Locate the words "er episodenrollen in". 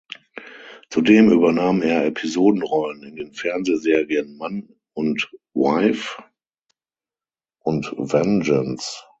1.83-3.17